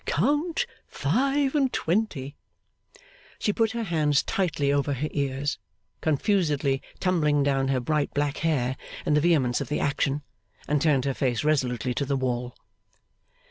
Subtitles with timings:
[0.07, 2.35] Count five and twenty!'
[3.37, 5.59] She put her hands tightly over her ears,
[6.01, 10.23] confusedly tumbling down her bright black hair in the vehemence of the action,
[10.67, 12.55] and turned her face resolutely to the wall.